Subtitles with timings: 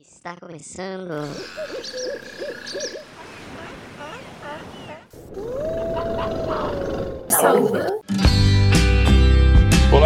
[0.00, 1.10] Está começando.
[7.30, 8.00] Salva.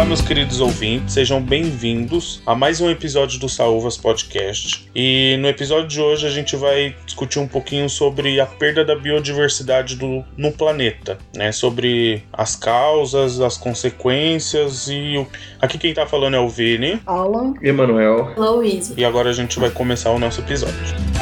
[0.01, 4.89] Olá, meus queridos ouvintes, sejam bem-vindos a mais um episódio do Saúvas Podcast.
[4.95, 8.95] E no episódio de hoje a gente vai discutir um pouquinho sobre a perda da
[8.95, 11.51] biodiversidade do, no planeta, né?
[11.51, 15.27] Sobre as causas, as consequências e o...
[15.61, 16.99] aqui quem tá falando é o Vini.
[17.05, 17.53] Alan.
[17.61, 18.33] Emanuel.
[18.35, 18.95] Louise.
[18.97, 21.20] E agora a gente vai começar o nosso episódio.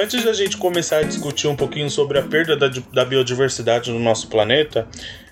[0.00, 3.98] Antes da gente começar a discutir um pouquinho sobre a perda da, da biodiversidade no
[3.98, 4.86] nosso planeta,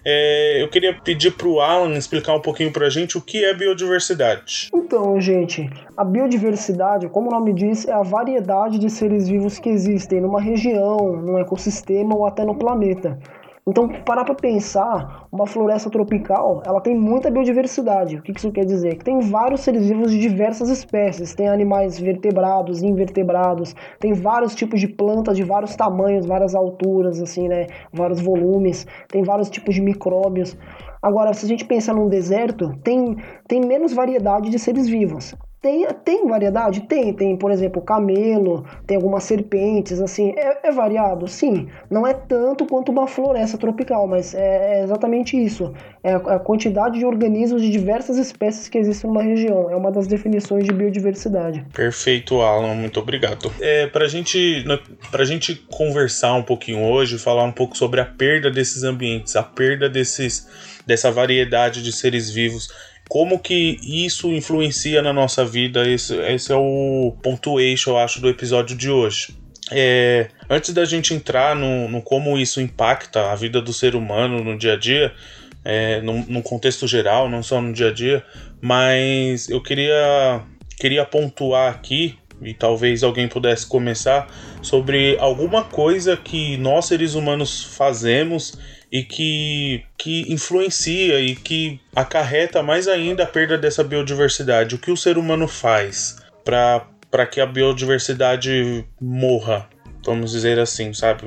[0.04, 3.44] é, eu queria pedir para o Alan explicar um pouquinho para a gente o que
[3.44, 4.68] é biodiversidade.
[4.74, 9.68] Então, gente, a biodiversidade, como o nome diz, é a variedade de seres vivos que
[9.68, 13.16] existem numa região, num ecossistema ou até no planeta.
[13.68, 18.16] Então, parar para pensar, uma floresta tropical, ela tem muita biodiversidade.
[18.16, 18.96] O que isso quer dizer?
[18.96, 21.34] Que tem vários seres vivos de diversas espécies.
[21.34, 27.48] Tem animais vertebrados, invertebrados, tem vários tipos de plantas de vários tamanhos, várias alturas, assim,
[27.48, 27.66] né?
[27.92, 30.56] Vários volumes, tem vários tipos de micróbios.
[31.02, 33.16] Agora, se a gente pensar num deserto, tem,
[33.48, 35.34] tem menos variedade de seres vivos.
[35.60, 36.82] Tem, tem variedade?
[36.82, 37.12] Tem.
[37.12, 40.32] Tem, por exemplo, camelo, tem algumas serpentes, assim.
[40.36, 41.26] É, é variado?
[41.26, 41.68] Sim.
[41.90, 45.74] Não é tanto quanto uma floresta tropical, mas é, é exatamente isso.
[46.04, 49.70] É a, a quantidade de organismos de diversas espécies que existem numa região.
[49.70, 51.64] É uma das definições de biodiversidade.
[51.74, 52.74] Perfeito, Alan.
[52.74, 53.52] Muito obrigado.
[53.60, 54.64] É, pra, gente,
[55.10, 59.42] pra gente conversar um pouquinho hoje, falar um pouco sobre a perda desses ambientes, a
[59.42, 60.46] perda desses,
[60.86, 62.68] dessa variedade de seres vivos
[63.08, 65.88] como que isso influencia na nossa vida?
[65.88, 69.34] Esse, esse é o ponto eixo, eu acho, do episódio de hoje.
[69.70, 74.42] É, antes da gente entrar no, no, como isso impacta a vida do ser humano
[74.42, 75.12] no dia a dia,
[75.64, 78.24] é, num, num contexto geral, não só no dia a dia,
[78.60, 80.42] mas eu queria,
[80.78, 84.28] queria pontuar aqui e talvez alguém pudesse começar
[84.62, 88.58] sobre alguma coisa que nós seres humanos fazemos
[88.96, 94.74] e que, que influencia e que acarreta mais ainda a perda dessa biodiversidade.
[94.74, 99.68] O que o ser humano faz para que a biodiversidade morra?
[100.02, 101.26] Vamos dizer assim, sabe?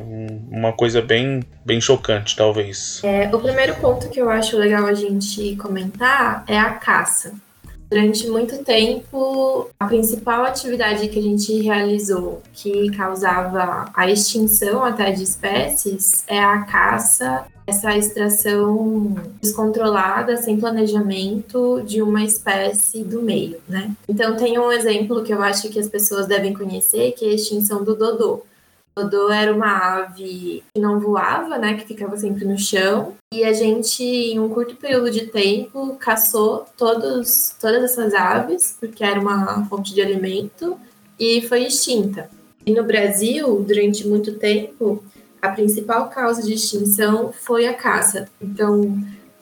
[0.49, 3.01] Uma coisa bem, bem chocante, talvez.
[3.03, 7.33] É, o primeiro ponto que eu acho legal a gente comentar é a caça.
[7.91, 15.11] Durante muito tempo, a principal atividade que a gente realizou que causava a extinção até
[15.11, 23.59] de espécies é a caça, essa extração descontrolada, sem planejamento de uma espécie do meio,
[23.67, 23.91] né?
[24.07, 27.33] Então tem um exemplo que eu acho que as pessoas devem conhecer, que é a
[27.33, 28.43] extinção do dodô.
[28.97, 33.53] Dodô era uma ave que não voava, né, que ficava sempre no chão, e a
[33.53, 39.65] gente, em um curto período de tempo, caçou todos, todas essas aves, porque era uma
[39.67, 40.77] fonte de alimento,
[41.17, 42.29] e foi extinta.
[42.65, 45.01] E no Brasil, durante muito tempo,
[45.41, 48.27] a principal causa de extinção foi a caça.
[48.41, 48.97] Então,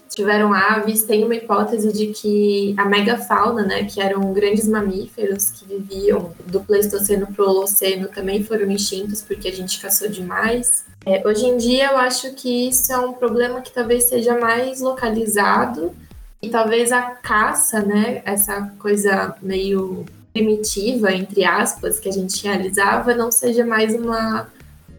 [0.09, 5.65] tiveram aves, tem uma hipótese de que a megafauna, né, que eram grandes mamíferos que
[5.65, 10.85] viviam do Pleistoceno para o Holoceno, também foram extintos porque a gente caçou demais.
[11.05, 14.81] É, hoje em dia, eu acho que isso é um problema que talvez seja mais
[14.81, 15.93] localizado
[16.41, 23.15] e talvez a caça, né, essa coisa meio primitiva, entre aspas, que a gente realizava,
[23.15, 24.47] não seja mais uma,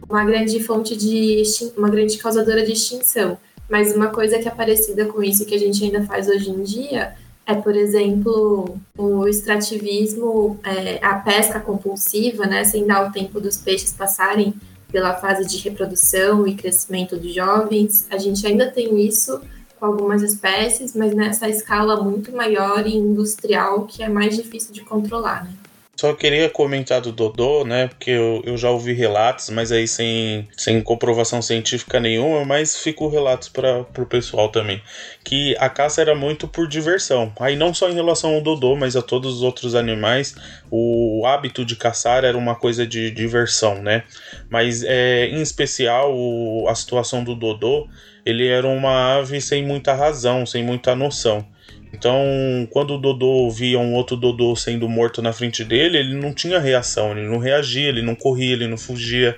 [0.08, 1.42] uma grande fonte de
[1.76, 3.38] uma grande causadora de extinção
[3.68, 6.62] mas uma coisa que é parecida com isso que a gente ainda faz hoje em
[6.62, 7.14] dia
[7.48, 13.56] é, por exemplo, o extrativismo, é, a pesca compulsiva, né, sem dar o tempo dos
[13.56, 14.52] peixes passarem
[14.92, 18.06] pela fase de reprodução e crescimento dos jovens.
[18.10, 19.40] A gente ainda tem isso
[19.80, 24.82] com algumas espécies, mas nessa escala muito maior e industrial que é mais difícil de
[24.82, 25.52] controlar, né?
[25.98, 27.88] Só queria comentar do Dodô, né?
[27.88, 33.08] Porque eu, eu já ouvi relatos, mas aí sem, sem comprovação científica nenhuma, mas fico
[33.08, 34.80] relatos para o pessoal também.
[35.24, 37.32] Que a caça era muito por diversão.
[37.40, 40.36] Aí não só em relação ao Dodô, mas a todos os outros animais,
[40.70, 44.04] o hábito de caçar era uma coisa de diversão, né?
[44.48, 47.88] Mas é, em especial o, a situação do Dodô,
[48.24, 51.44] ele era uma ave sem muita razão, sem muita noção.
[51.92, 52.22] Então,
[52.70, 56.58] quando o Dodô via um outro Dodô sendo morto na frente dele, ele não tinha
[56.58, 59.36] reação, ele não reagia, ele não corria, ele não fugia,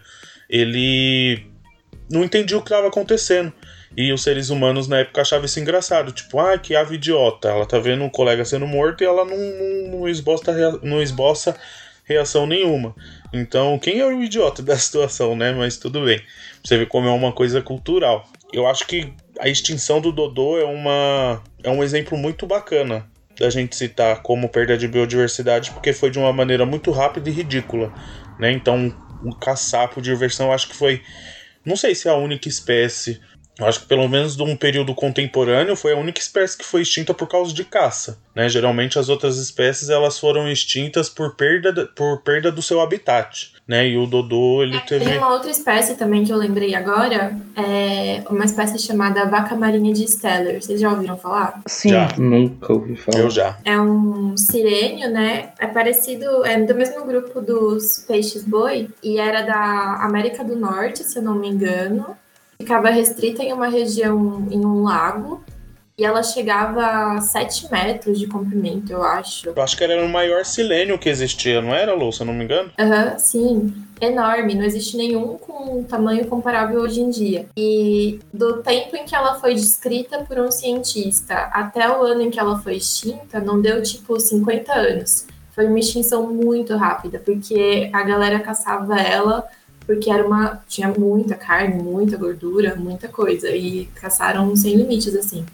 [0.48, 1.46] ele
[2.10, 3.52] não entendia o que estava acontecendo.
[3.96, 7.66] E os seres humanos na época achavam isso engraçado, tipo, ah, que ave idiota, ela
[7.66, 11.56] tá vendo um colega sendo morto e ela não, não, não, esboça, não esboça
[12.04, 12.94] reação nenhuma.
[13.32, 15.52] Então, quem é o idiota da situação, né?
[15.52, 16.20] Mas tudo bem.
[16.62, 18.28] Você vê como é uma coisa cultural.
[18.52, 23.06] Eu acho que a extinção do Dodô é, uma, é um exemplo muito bacana
[23.38, 27.32] da gente citar como perda de biodiversidade, porque foi de uma maneira muito rápida e
[27.32, 27.92] ridícula,
[28.38, 28.52] né?
[28.52, 28.94] Então,
[29.24, 31.02] o caçapo de diversão acho que foi,
[31.64, 33.18] não sei se é a única espécie
[33.66, 37.12] acho que pelo menos de um período contemporâneo foi a única espécie que foi extinta
[37.12, 38.18] por causa de caça.
[38.34, 38.48] Né?
[38.48, 43.52] Geralmente as outras espécies elas foram extintas por perda, por perda do seu habitat.
[43.66, 43.88] Né?
[43.88, 45.04] E o Dodô ele é, teve.
[45.04, 49.92] Tem uma outra espécie também que eu lembrei agora, é uma espécie chamada vaca marinha
[49.92, 50.60] de Steller.
[50.60, 51.60] Vocês já ouviram falar?
[51.66, 52.08] Sim, já.
[52.18, 53.20] nunca ouvi falar.
[53.20, 53.58] Eu já.
[53.64, 55.50] É um sirênio, né?
[55.58, 61.04] É parecido, é do mesmo grupo dos peixes boi e era da América do Norte,
[61.04, 62.16] se eu não me engano
[62.60, 65.42] ficava restrita em uma região, em um lago,
[65.98, 69.48] e ela chegava a 7 metros de comprimento, eu acho.
[69.48, 72.32] Eu acho que era o maior silênio que existia, não era, Lou, se eu não
[72.32, 72.70] me engano?
[72.78, 73.74] Aham, uhum, sim.
[74.00, 77.46] Enorme, não existe nenhum com tamanho comparável hoje em dia.
[77.54, 82.30] E do tempo em que ela foi descrita por um cientista até o ano em
[82.30, 85.26] que ela foi extinta, não deu tipo 50 anos.
[85.54, 89.46] Foi uma extinção muito rápida, porque a galera caçava ela
[89.90, 95.44] porque era uma tinha muita carne, muita gordura, muita coisa e caçaram sem limites assim.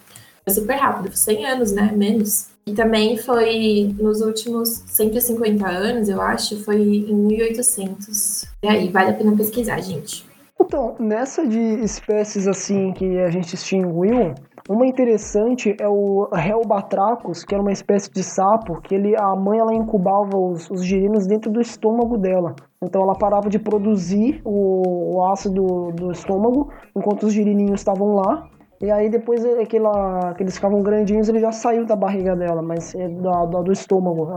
[0.45, 2.49] Foi super rápido, foi 100 anos, né, menos.
[2.67, 8.45] E também foi nos últimos 150 anos, eu acho, foi em 1800.
[8.63, 10.27] E aí, vale a pena pesquisar, gente.
[10.61, 14.35] Então, nessa de espécies assim que a gente extinguiu,
[14.69, 19.61] uma interessante é o Helbatrachus, que era uma espécie de sapo, que ele, a mãe
[19.61, 22.55] ela incubava os, os girinos dentro do estômago dela.
[22.83, 28.49] Então ela parava de produzir o, o ácido do estômago enquanto os girininhos estavam lá.
[28.81, 32.95] E aí depois aquela, que eles ficavam grandinhos, ele já saiu da barriga dela, mas
[32.95, 34.29] é da, da, do estômago.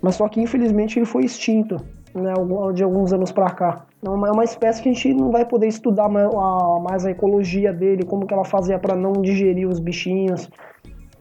[0.00, 1.76] Mas só que infelizmente ele foi extinto
[2.14, 2.32] né,
[2.74, 3.84] de alguns anos para cá.
[4.04, 7.10] É é uma espécie que a gente não vai poder estudar mais a, mais a
[7.10, 10.48] ecologia dele, como que ela fazia para não digerir os bichinhos.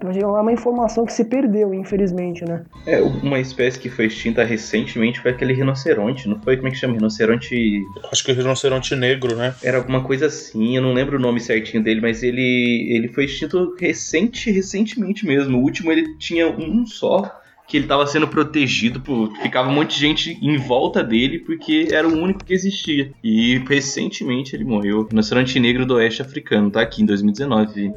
[0.09, 2.63] É uma informação que se perdeu, infelizmente, né?
[2.85, 6.55] É, uma espécie que foi extinta recentemente foi aquele rinoceronte, não foi?
[6.57, 6.95] Como é que chama?
[6.95, 7.83] Rinoceronte.
[8.11, 9.53] Acho que é rinoceronte negro, né?
[9.63, 13.25] Era alguma coisa assim, eu não lembro o nome certinho dele, mas ele, ele foi
[13.25, 15.57] extinto recente, recentemente mesmo.
[15.57, 19.31] O último ele tinha um só que ele estava sendo protegido por.
[19.37, 23.11] Ficava um monte de gente em volta dele porque era o único que existia.
[23.23, 25.07] E recentemente ele morreu.
[25.07, 27.93] Rinoceronte negro do oeste africano, tá aqui em 2019.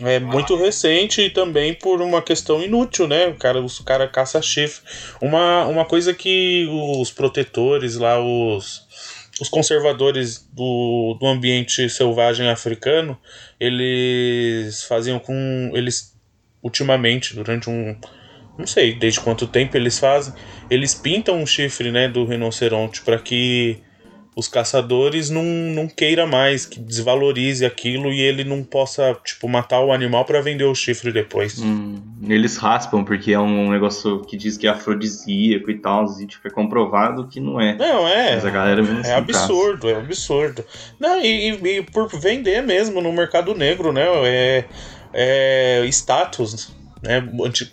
[0.00, 3.28] É muito recente e também por uma questão inútil, né?
[3.28, 4.82] O cara, o cara caça chifre.
[5.20, 6.66] Uma, uma coisa que
[6.98, 8.82] os protetores lá, os,
[9.40, 13.16] os conservadores do, do ambiente selvagem africano,
[13.60, 15.70] eles faziam com.
[15.74, 16.16] Eles,
[16.60, 17.96] ultimamente, durante um,
[18.58, 20.34] não sei desde quanto tempo eles fazem,
[20.70, 23.78] eles pintam um chifre né, do rinoceronte para que
[24.36, 29.80] os caçadores não, não queira mais, que desvalorize aquilo e ele não possa, tipo, matar
[29.80, 31.60] o animal para vender o chifre depois.
[31.60, 36.26] Hum, eles raspam, porque é um negócio que diz que é afrodisíaco e tal, e
[36.26, 37.76] tipo, é comprovado que não é.
[37.76, 38.34] Não, é.
[38.34, 39.94] Mas a galera É absurdo, caça.
[39.94, 40.64] é absurdo.
[40.98, 44.04] Não, e, e, e, por vender mesmo no mercado negro, né?
[44.24, 44.64] É,
[45.12, 47.22] é status né?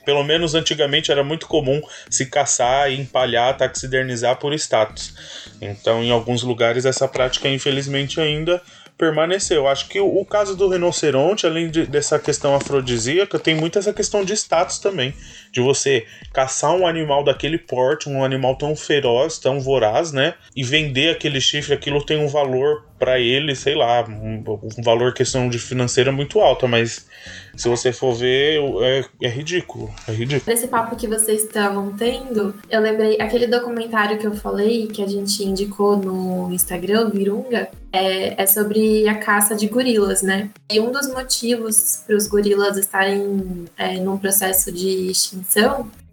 [0.05, 5.13] Pelo menos antigamente era muito comum se caçar, empalhar, taxidermizar por status.
[5.61, 8.61] Então, em alguns lugares, essa prática, infelizmente, ainda
[8.97, 9.67] permaneceu.
[9.67, 13.91] Acho que o, o caso do rinoceronte, além de, dessa questão afrodisíaca, tem muito essa
[13.91, 15.11] questão de status também.
[15.51, 20.35] De você caçar um animal daquele porte, um animal tão feroz, tão voraz, né?
[20.55, 24.43] E vender aquele chifre, aquilo tem um valor para ele, sei lá, um,
[24.77, 27.07] um valor questão de financeira muito alta, mas
[27.55, 29.91] se você for ver, é, é ridículo.
[30.07, 30.43] É ridículo.
[30.45, 35.07] Nesse papo que vocês estavam tendo, eu lembrei aquele documentário que eu falei, que a
[35.07, 40.51] gente indicou no Instagram, Virunga, é, é sobre a caça de gorilas, né?
[40.71, 45.40] E um dos motivos para os gorilas estarem é, num processo de extinção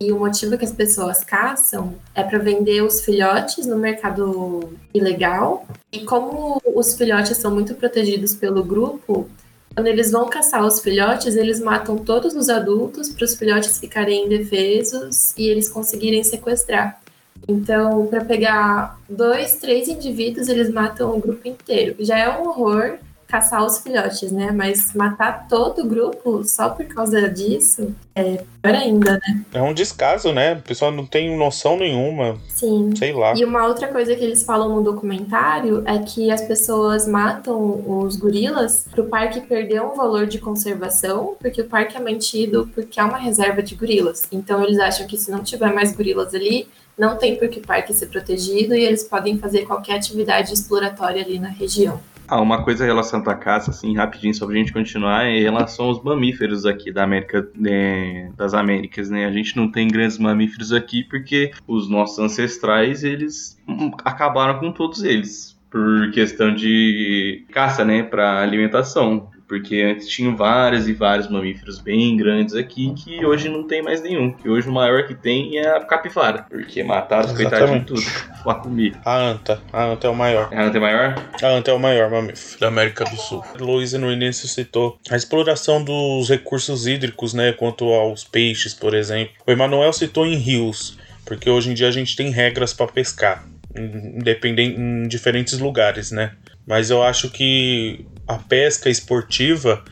[0.01, 5.67] e o motivo que as pessoas caçam é para vender os filhotes no mercado ilegal.
[5.93, 9.29] E como os filhotes são muito protegidos pelo grupo,
[9.75, 14.27] quando eles vão caçar os filhotes, eles matam todos os adultos para os filhotes ficarem
[14.27, 17.01] indefesos e eles conseguirem sequestrar.
[17.47, 21.97] Então, para pegar dois, três indivíduos, eles matam o grupo inteiro.
[22.01, 24.51] Já é um horror caçar os filhotes, né?
[24.51, 29.45] Mas matar todo o grupo só por causa disso é pior ainda, né?
[29.53, 30.55] É um descaso, né?
[30.55, 32.39] O pessoal não tem noção nenhuma.
[32.49, 32.93] Sim.
[32.97, 33.35] Sei lá.
[33.37, 38.17] E uma outra coisa que eles falam no documentário é que as pessoas matam os
[38.17, 43.05] gorilas pro parque perder um valor de conservação, porque o parque é mantido porque é
[43.05, 44.23] uma reserva de gorilas.
[44.33, 46.67] Então eles acham que se não tiver mais gorilas ali,
[46.97, 51.23] não tem por que o parque ser protegido e eles podem fazer qualquer atividade exploratória
[51.23, 52.01] ali na região.
[52.31, 55.87] Ah, uma coisa relacionada à caça, assim, rapidinho, só pra gente continuar, é em relação
[55.87, 59.25] aos mamíferos aqui da América, né, das Américas, né?
[59.25, 63.59] A gente não tem grandes mamíferos aqui porque os nossos ancestrais, eles
[64.05, 69.31] acabaram com todos eles por questão de caça, né, para alimentação.
[69.49, 74.03] Porque antes tinham vários e vários mamíferos bem grandes aqui que hoje não tem mais
[74.03, 74.31] nenhum.
[74.31, 76.45] Que hoje o maior que tem é a capivara.
[76.51, 78.03] Porque mataram os coitados de tudo
[78.43, 78.95] pra comer.
[79.07, 79.63] A anta.
[79.73, 80.53] A anta é o maior.
[80.53, 81.15] A anta é maior?
[81.43, 83.43] A anta é o maior mamífero da América do Sul.
[83.59, 87.53] Luiz no início citou a exploração dos recursos hídricos, né?
[87.53, 89.33] Quanto aos peixes, por exemplo.
[89.47, 90.99] O Emanuel citou em rios.
[91.25, 93.47] Porque hoje em dia a gente tem regras para pescar.
[93.75, 96.33] Independente, em diferentes lugares, né?
[96.67, 99.83] Mas eu acho que a pesca esportiva,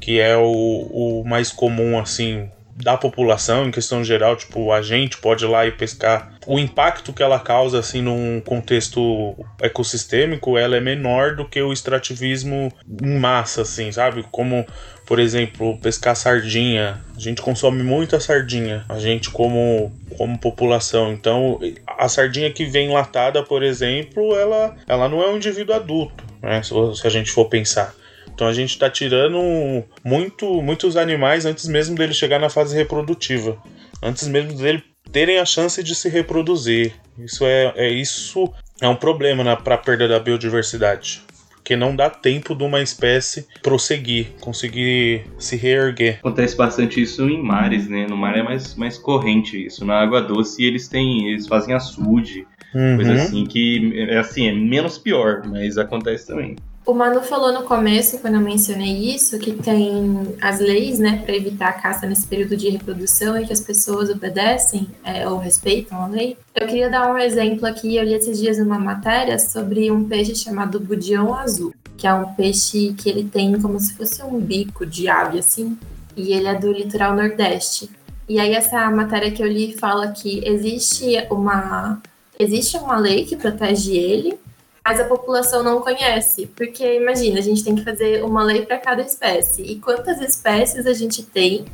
[0.00, 5.18] que é o, o mais comum, assim, da população em questão geral, tipo, a gente
[5.18, 6.32] pode ir lá e pescar.
[6.46, 11.72] O impacto que ela causa, assim, num contexto ecossistêmico, ela é menor do que o
[11.72, 12.72] extrativismo
[13.02, 14.24] em massa, assim, sabe?
[14.30, 14.66] Como,
[15.06, 17.00] por exemplo, pescar sardinha.
[17.16, 21.12] A gente consome muita sardinha, a gente como, como população.
[21.12, 26.31] Então, a sardinha que vem latada, por exemplo, ela, ela não é um indivíduo adulto,
[26.42, 26.62] né?
[26.62, 26.74] Se,
[27.06, 27.94] a gente for pensar.
[28.34, 33.56] Então a gente está tirando muito, muitos animais antes mesmo dele chegar na fase reprodutiva,
[34.02, 36.94] antes mesmo dele terem a chance de se reproduzir.
[37.18, 41.22] Isso é, é isso é um problema para a perda da biodiversidade.
[41.54, 46.18] Porque não dá tempo de uma espécie prosseguir, conseguir se reerguer.
[46.18, 48.04] Acontece bastante isso em mares, né?
[48.08, 49.84] No mar é mais, mais corrente isso.
[49.84, 51.28] Na água doce eles têm.
[51.28, 52.44] Eles fazem açude,
[52.74, 52.96] uhum.
[52.96, 56.56] coisa assim, que é assim, é menos pior, mas acontece também.
[56.84, 61.36] O Manu falou no começo, quando eu mencionei isso, que tem as leis, né, para
[61.36, 66.02] evitar a caça nesse período de reprodução e que as pessoas obedecem é, ou respeitam
[66.02, 66.36] a lei.
[66.52, 67.94] Eu queria dar um exemplo aqui.
[67.94, 72.34] Eu li esses dias uma matéria sobre um peixe chamado budião azul, que é um
[72.34, 75.78] peixe que ele tem como se fosse um bico de ave, assim,
[76.16, 77.88] e ele é do litoral nordeste.
[78.28, 82.02] E aí essa matéria que eu li fala que existe uma
[82.42, 84.38] existe uma lei que protege ele,
[84.84, 86.46] mas a população não conhece.
[86.56, 89.62] Porque imagina, a gente tem que fazer uma lei para cada espécie.
[89.62, 91.64] E quantas espécies a gente tem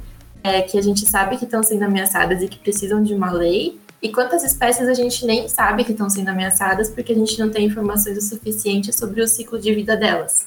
[0.42, 3.78] é, que a gente sabe que estão sendo ameaçadas e que precisam de uma lei?
[4.00, 7.50] E quantas espécies a gente nem sabe que estão sendo ameaçadas porque a gente não
[7.50, 10.46] tem informações o suficiente sobre o ciclo de vida delas?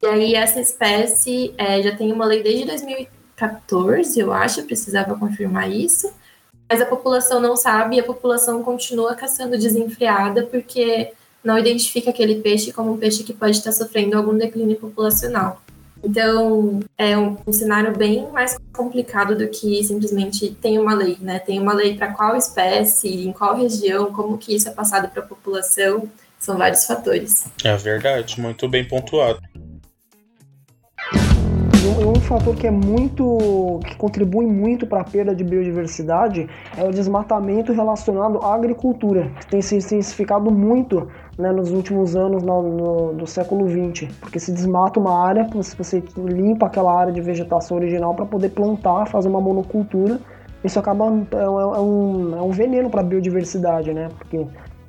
[0.00, 5.70] E aí, essa espécie é, já tem uma lei desde 2014, eu acho, precisava confirmar
[5.70, 6.12] isso.
[6.72, 11.12] Mas a população não sabe e a população continua caçando desenfreada porque
[11.44, 15.60] não identifica aquele peixe como um peixe que pode estar sofrendo algum declínio populacional.
[16.02, 21.38] Então, é um, um, cenário bem mais complicado do que simplesmente tem uma lei, né?
[21.40, 25.22] Tem uma lei para qual espécie, em qual região, como que isso é passado para
[25.22, 26.08] a população,
[26.40, 27.44] são vários fatores.
[27.62, 29.42] É verdade, muito bem pontuado.
[32.32, 33.78] Um, fator que é muito.
[33.84, 36.48] que contribui muito para a perda de biodiversidade
[36.78, 41.08] é o desmatamento relacionado à agricultura, que tem se intensificado muito
[41.38, 45.46] né, nos últimos anos no, no, do século XX, porque se desmata uma área,
[45.76, 50.18] você limpa aquela área de vegetação original para poder plantar, fazer uma monocultura,
[50.64, 54.08] isso acaba é, é, é um, é um veneno para a biodiversidade, né?
[54.16, 54.46] Porque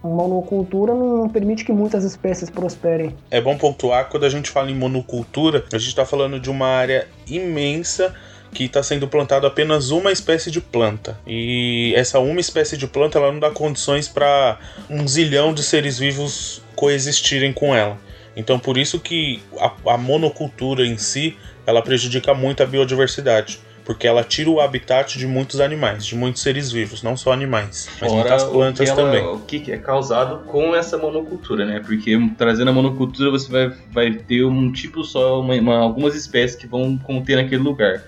[0.07, 3.15] monocultura não permite que muitas espécies prosperem.
[3.31, 6.67] É bom pontuar quando a gente fala em monocultura, a gente está falando de uma
[6.67, 8.13] área imensa
[8.53, 11.17] que está sendo plantado apenas uma espécie de planta.
[11.25, 15.97] E essa uma espécie de planta ela não dá condições para um zilhão de seres
[15.97, 17.97] vivos coexistirem com ela.
[18.35, 24.07] Então por isso que a, a monocultura em si ela prejudica muito a biodiversidade porque
[24.07, 28.11] ela tira o habitat de muitos animais, de muitos seres vivos, não só animais, mas
[28.11, 29.25] Fora muitas plantas o ela, também.
[29.25, 31.79] O que é causado com essa monocultura, né?
[31.79, 36.55] Porque trazendo a monocultura você vai, vai ter um tipo só, uma, uma, algumas espécies
[36.55, 38.03] que vão conter naquele lugar.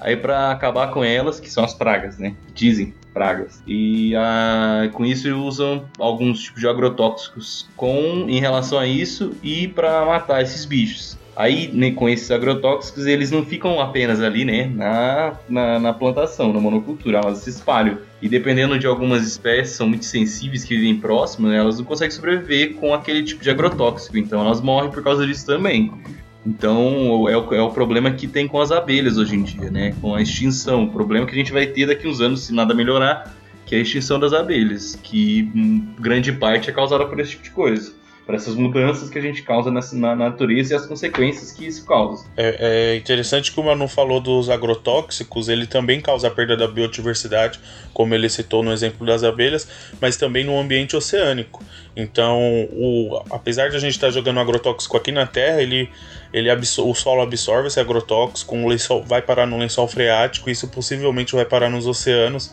[0.00, 2.34] Aí para acabar com elas, que são as pragas, né?
[2.52, 3.62] Dizem pragas.
[3.66, 4.12] E
[4.92, 10.42] com isso usam alguns tipos de agrotóxicos com em relação a isso e para matar
[10.42, 11.16] esses bichos.
[11.36, 16.52] Aí, né, com esses agrotóxicos, eles não ficam apenas ali, né, na, na, na, plantação,
[16.52, 17.98] na monocultura, elas se espalham.
[18.22, 22.12] E dependendo de algumas espécies, são muito sensíveis, que vivem próximo, né, elas não conseguem
[22.12, 25.92] sobreviver com aquele tipo de agrotóxico, então elas morrem por causa disso também.
[26.46, 29.94] Então, é o, é o problema que tem com as abelhas hoje em dia, né?
[30.00, 30.84] Com a extinção.
[30.84, 33.78] O problema que a gente vai ter daqui uns anos, se nada melhorar, que é
[33.78, 35.50] a extinção das abelhas, que
[35.98, 37.94] grande parte é causada por esse tipo de coisa.
[38.26, 41.84] Para essas mudanças que a gente causa nessa, na natureza e as consequências que isso
[41.84, 42.24] causa.
[42.36, 46.66] É, é interessante que o Manu falou dos agrotóxicos, ele também causa a perda da
[46.66, 47.60] biodiversidade,
[47.92, 49.68] como ele citou no exemplo das abelhas,
[50.00, 51.62] mas também no ambiente oceânico.
[51.94, 52.40] Então,
[52.72, 55.90] o, apesar de a gente estar tá jogando agrotóxico aqui na Terra, ele,
[56.32, 61.34] ele o solo absorve esse agrotóxico, o lençol, vai parar no lençol freático, isso possivelmente
[61.34, 62.52] vai parar nos oceanos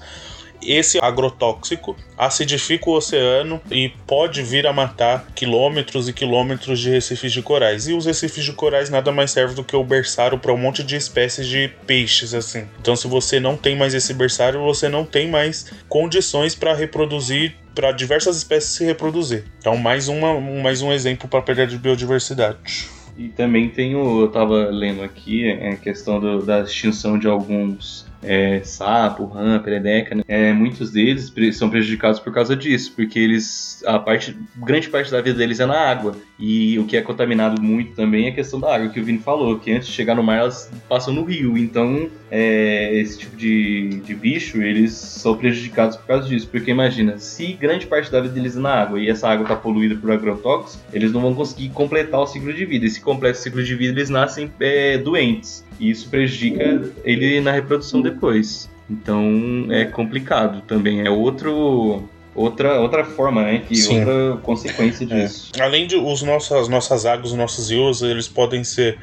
[0.63, 7.31] esse agrotóxico acidifica o oceano e pode vir a matar quilômetros e quilômetros de recifes
[7.31, 7.87] de corais.
[7.87, 10.83] E os recifes de corais nada mais servem do que o berçário para um monte
[10.83, 12.65] de espécies de peixes assim.
[12.79, 17.55] Então se você não tem mais esse berçário, você não tem mais condições para reproduzir
[17.73, 19.45] para diversas espécies se reproduzir.
[19.59, 22.89] Então mais uma mais um exemplo para perda de biodiversidade.
[23.17, 27.27] E também tem o, eu estava lendo aqui, é a questão do, da extinção de
[27.27, 30.23] alguns é, sapo, rã, perereca, né?
[30.27, 35.21] é, muitos deles são prejudicados por causa disso, porque eles, a parte, grande parte da
[35.21, 36.15] vida deles é na água.
[36.39, 39.19] E o que é contaminado muito também é a questão da água, que o Vini
[39.19, 41.57] falou, que antes de chegar no mar elas passam no rio.
[41.57, 46.47] Então, é, esse tipo de, de bicho, eles são prejudicados por causa disso.
[46.47, 49.55] Porque imagina, se grande parte da vida deles é na água e essa água está
[49.55, 52.85] poluída por agrotóxicos, eles não vão conseguir completar o ciclo de vida.
[52.85, 55.63] E se completa o ciclo de vida, eles nascem é, doentes.
[55.81, 58.69] E isso prejudica ele na reprodução depois.
[58.89, 61.01] Então é complicado também.
[61.01, 63.63] É outro outra, outra forma, né?
[63.67, 63.99] Que Sim.
[63.99, 65.07] outra consequência é.
[65.07, 65.51] disso.
[65.57, 65.63] É.
[65.63, 68.97] Além de os nossas, nossas águas, os nossos rios, eles podem ser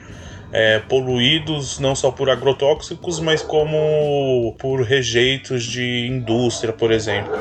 [0.52, 7.32] é, poluídos não só por agrotóxicos, mas como por rejeitos de indústria, por exemplo.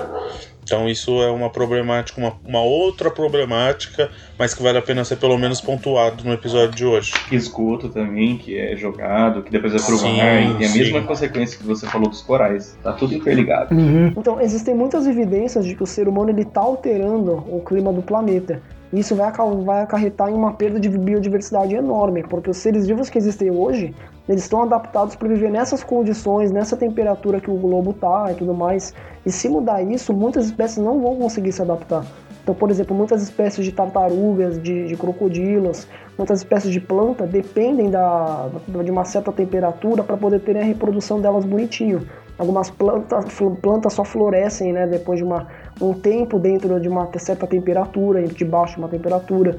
[0.67, 5.15] Então isso é uma problemática, uma, uma, outra problemática, mas que vale a pena ser
[5.15, 7.13] pelo menos pontuado no episódio de hoje.
[7.31, 10.79] Esgoto também, que é jogado, que depois é pro sim, mar, e tem a sim.
[10.79, 12.77] mesma consequência que você falou dos corais.
[12.83, 13.73] Tá tudo interligado.
[13.73, 14.07] Uhum.
[14.07, 18.01] Então, existem muitas evidências de que o ser humano ele tá alterando o clima do
[18.01, 18.61] planeta.
[18.91, 19.31] Isso vai,
[19.63, 23.95] vai acarretar em uma perda de biodiversidade enorme, porque os seres vivos que existem hoje,
[24.27, 28.53] eles estão adaptados para viver nessas condições, nessa temperatura que o globo tá e tudo
[28.53, 28.93] mais.
[29.25, 32.05] E se mudar isso, muitas espécies não vão conseguir se adaptar.
[32.43, 35.85] Então, por exemplo, muitas espécies de tartarugas, de, de crocodilos,
[36.17, 38.49] muitas espécies de planta dependem da,
[38.83, 42.07] de uma certa temperatura para poder terem a reprodução delas bonitinho.
[42.37, 43.25] Algumas plantas,
[43.61, 45.47] plantas só florescem né, depois de uma,
[45.81, 49.57] um tempo dentro de uma certa temperatura, debaixo de uma temperatura.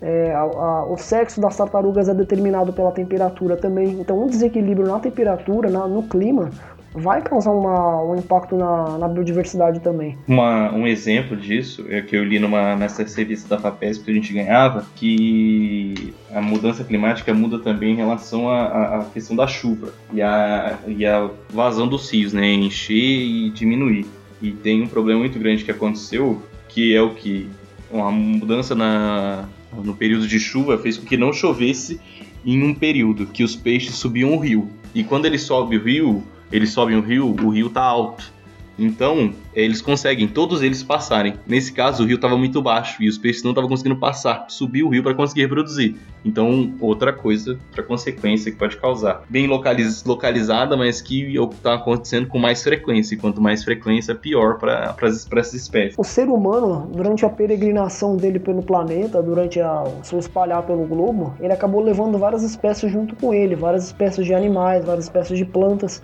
[0.00, 4.00] É, a, a, o sexo das tartarugas é determinado pela temperatura também.
[4.00, 6.50] Então, um desequilíbrio na temperatura, na, no clima,
[6.94, 10.16] vai causar uma, um impacto na, na biodiversidade também.
[10.26, 14.14] Uma, um exemplo disso é que eu li numa, nessa revista da FAPESP que a
[14.14, 20.22] gente ganhava, que a mudança climática muda também em relação à, questão da chuva e
[20.22, 22.46] a, e a vazão dos rios, né?
[22.46, 24.06] Encher e diminuir.
[24.40, 27.48] E tem um problema muito grande que aconteceu, que é o que
[27.90, 32.00] uma mudança na, no período de chuva fez com que não chovesse
[32.44, 34.68] em um período, que os peixes subiam o rio.
[34.94, 38.32] E quando ele sobe o rio, eles sobem o rio, o rio tá alto.
[38.78, 41.34] Então, eles conseguem, todos eles passarem.
[41.46, 44.84] Nesse caso, o rio estava muito baixo e os peixes não estavam conseguindo passar, subir
[44.84, 45.96] o rio para conseguir reproduzir.
[46.24, 49.22] Então, outra coisa, outra consequência que pode causar.
[49.28, 53.14] Bem localiz localizada, mas que é está acontecendo com mais frequência.
[53.14, 55.96] E quanto mais frequência, pior para essas espécies.
[55.98, 60.84] O ser humano, durante a peregrinação dele pelo planeta, durante a, o seu espalhar pelo
[60.84, 65.38] globo, ele acabou levando várias espécies junto com ele, várias espécies de animais, várias espécies
[65.38, 66.02] de plantas.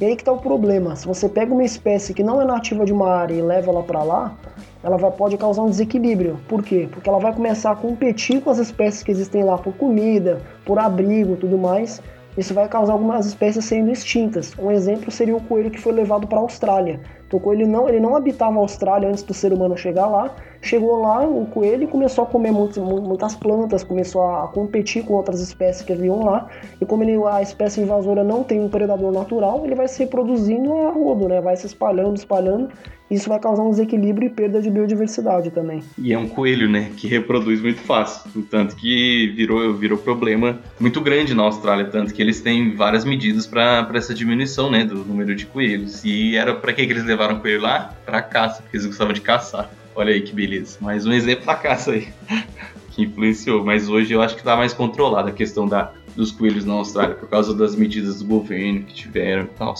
[0.00, 0.96] E aí que está o problema.
[0.96, 3.82] Se você pega uma espécie que não é nativa de uma área e leva ela
[3.82, 4.36] para lá,
[4.82, 6.38] ela vai, pode causar um desequilíbrio.
[6.48, 6.88] Por quê?
[6.90, 10.80] Porque ela vai começar a competir com as espécies que existem lá por comida, por
[10.80, 12.02] abrigo, tudo mais.
[12.36, 14.52] Isso vai causar algumas espécies sendo extintas.
[14.58, 17.00] Um exemplo seria o coelho que foi levado para a Austrália.
[17.34, 20.98] O coelho não, ele não habitava a Austrália antes do ser humano chegar lá, Chegou
[21.02, 25.82] lá, o coelho começou a comer muitas, muitas plantas, começou a competir com outras espécies
[25.82, 26.48] que haviam lá.
[26.80, 30.72] E como ele, a espécie invasora não tem um predador natural, ele vai se reproduzindo
[30.72, 31.38] a rodo, né?
[31.38, 32.70] Vai se espalhando, espalhando.
[33.10, 35.82] Isso vai causar um desequilíbrio e perda de biodiversidade também.
[35.98, 36.90] E é um coelho, né?
[36.96, 38.42] Que reproduz muito fácil.
[38.50, 41.84] Tanto que virou, virou problema muito grande na Austrália.
[41.84, 44.84] Tanto que eles têm várias medidas para essa diminuição, né?
[44.84, 46.02] Do número de coelhos.
[46.04, 47.94] E era para que, eles levaram o coelho lá?
[48.06, 49.70] Para caça, porque eles gostavam de caçar.
[49.94, 50.78] Olha aí que beleza.
[50.80, 52.08] Mais um exemplo da caça aí.
[52.90, 53.64] que influenciou.
[53.64, 57.14] Mas hoje eu acho que está mais controlada a questão da, dos coelhos na Austrália
[57.14, 59.74] por causa das medidas do governo que tiveram e tal.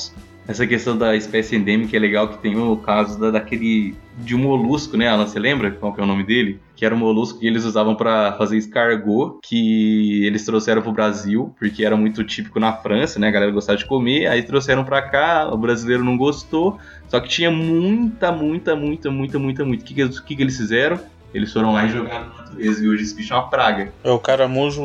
[0.47, 4.41] Essa questão da espécie endêmica é legal que tem o caso da, daquele de um
[4.41, 5.27] molusco, né, Alan?
[5.27, 6.61] Você lembra qual que é o nome dele?
[6.77, 11.55] Que era um molusco que eles usavam para fazer escargot, que eles trouxeram pro Brasil,
[11.59, 13.29] porque era muito típico na França, né?
[13.29, 16.79] A galera gostava de comer, aí trouxeram para cá, o brasileiro não gostou,
[17.09, 19.83] só que tinha muita, muita, muita, muita, muita, muita.
[19.83, 21.01] O que, que, que, eles fizeram?
[21.33, 22.85] Eles foram lá e jogaram na natureza.
[22.85, 23.93] E hoje esse bicho é uma praga.
[24.05, 24.83] É o caramujo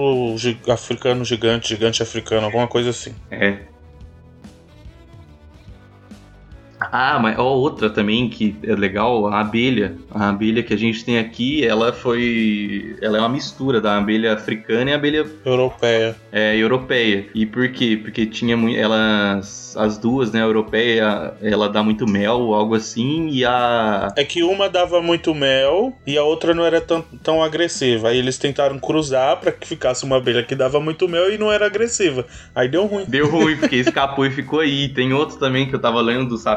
[0.70, 3.14] africano gigante, gigante africano, alguma coisa assim.
[3.30, 3.60] É.
[6.92, 9.96] Ah, mas ó, outra também que é legal, a abelha.
[10.12, 12.96] A abelha que a gente tem aqui, ela foi.
[13.02, 16.16] Ela é uma mistura da abelha africana e a abelha Europeia.
[16.32, 17.28] é, europeia.
[17.34, 18.00] E por quê?
[18.02, 18.78] Porque tinha muito.
[18.80, 19.70] Elas.
[19.78, 20.42] As duas, né?
[20.42, 24.12] A europeia, ela dá muito mel, algo assim, e a.
[24.18, 28.10] É que uma dava muito mel e a outra não era tão, tão agressiva.
[28.10, 31.52] Aí eles tentaram cruzar pra que ficasse uma abelha que dava muito mel e não
[31.52, 32.26] era agressiva.
[32.56, 33.06] Aí deu ruim.
[33.08, 34.90] Deu ruim, porque escapou e ficou aí.
[34.90, 36.48] Tem outro também que eu tava lendo dos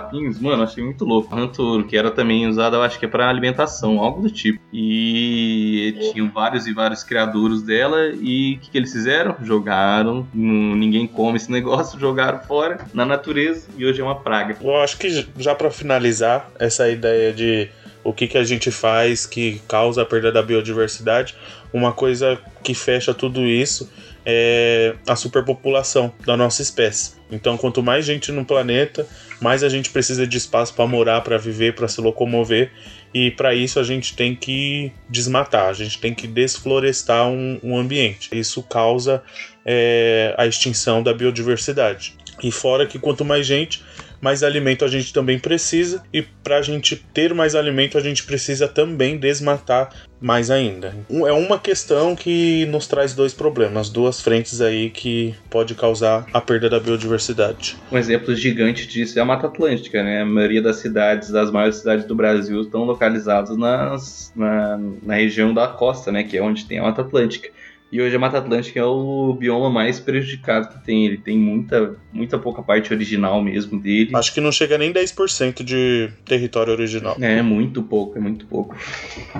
[0.41, 1.35] mano, achei muito louco.
[1.35, 4.59] Rantouro, que era também usado, eu acho que é pra alimentação, algo do tipo.
[4.73, 9.37] E tinham vários e vários criadouros dela, e o que, que eles fizeram?
[9.43, 14.57] Jogaram, não- ninguém come esse negócio, jogaram fora na natureza, e hoje é uma praga.
[14.61, 17.69] Eu acho que já pra finalizar essa ideia de
[18.05, 21.37] o que, que a gente faz que causa a perda da biodiversidade,
[21.73, 23.91] uma coisa que fecha tudo isso
[24.25, 27.15] é a superpopulação da nossa espécie.
[27.31, 29.07] Então, quanto mais gente no planeta,
[29.41, 32.71] mais a gente precisa de espaço para morar, para viver, para se locomover.
[33.15, 37.77] E para isso a gente tem que desmatar, a gente tem que desflorestar um, um
[37.77, 38.29] ambiente.
[38.33, 39.23] Isso causa
[39.65, 42.15] é, a extinção da biodiversidade.
[42.43, 43.83] E fora que quanto mais gente,
[44.23, 46.03] mais alimento a gente também precisa.
[46.13, 50.95] E para a gente ter mais alimento, a gente precisa também desmatar mais ainda.
[51.11, 56.41] É uma questão que nos traz dois problemas, duas frentes aí que pode causar a
[56.41, 57.77] perda da biodiversidade.
[57.91, 60.23] Um exemplo gigante disso é a Mata Atlântica, né?
[60.23, 65.53] A maioria das cidades, das maiores cidades do Brasil, estão localizadas nas, na, na região
[65.53, 66.23] da costa, né?
[66.23, 67.51] Que é onde tem a Mata Atlântica.
[67.93, 71.05] E hoje a Mata Atlântica é o bioma mais prejudicado que tem.
[71.05, 74.11] Ele tem muita, muita pouca parte original mesmo dele.
[74.15, 77.15] Acho que não chega nem 10% de território original.
[77.21, 78.75] É muito pouco, é muito pouco.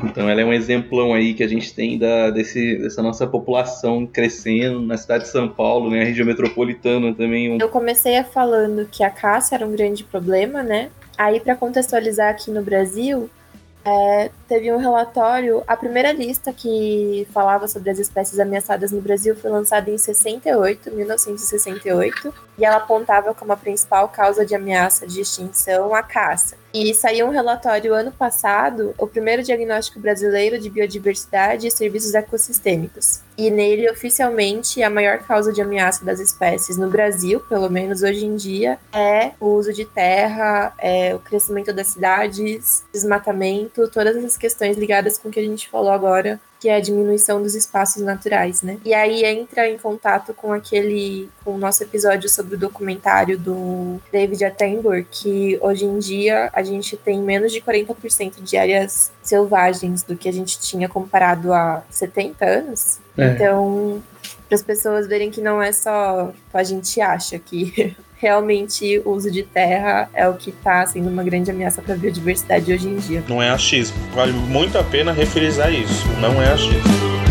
[0.05, 4.07] Então ela é um exemplão aí que a gente tem da, desse, dessa nossa população
[4.07, 6.03] crescendo na cidade de São Paulo, né?
[6.03, 7.51] A região metropolitana também.
[7.53, 10.91] um- Eu comecei a falando que a caça era um grande problema, né?
[11.17, 13.31] Aí, para contextualizar aqui no Brasil,
[13.85, 15.63] é, teve um relatório.
[15.67, 20.91] A primeira lista que falava sobre as espécies ameaçadas no Brasil foi lançada em 68,
[20.93, 26.57] 1968, e ela apontava como a principal causa de ameaça de extinção a caça.
[26.73, 33.21] E saiu um relatório ano passado, o primeiro diagnóstico brasileiro de biodiversidade e serviços ecossistêmicos.
[33.37, 38.27] E nele, oficialmente, a maior causa de ameaça das espécies no Brasil, pelo menos hoje
[38.27, 44.37] em dia, é o uso de terra, é o crescimento das cidades, desmatamento, todas essas
[44.37, 48.01] questões ligadas com o que a gente falou agora, que é a diminuição dos espaços
[48.03, 48.79] naturais, né?
[48.85, 54.01] E aí entra em contato com aquele, com o nosso episódio sobre o documentário do
[54.13, 60.05] David Attenborough, que hoje em dia a gente tem menos de 40% de áreas selvagens
[60.05, 63.01] do que a gente tinha comparado a 70 anos.
[63.17, 63.29] É.
[63.29, 64.03] Então,
[64.49, 69.31] para as pessoas verem que não é só a gente acha que realmente o uso
[69.31, 72.97] de terra é o que está sendo uma grande ameaça para a biodiversidade hoje em
[72.97, 73.25] dia.
[73.29, 73.97] Não é achismo.
[74.15, 76.07] Vale muito a pena refrisar isso.
[76.21, 77.22] Não é achismo.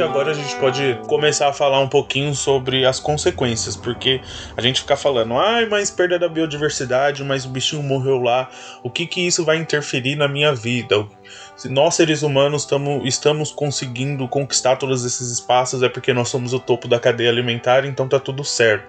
[0.00, 4.18] Que agora a gente pode começar a falar um pouquinho sobre as consequências, porque
[4.56, 8.48] a gente fica falando, ai, mas perda da biodiversidade, mas o bichinho morreu lá,
[8.82, 11.06] o que que isso vai interferir na minha vida?
[11.54, 16.54] Se nós seres humanos tamo, estamos conseguindo conquistar todos esses espaços é porque nós somos
[16.54, 18.88] o topo da cadeia alimentar, então tá tudo certo.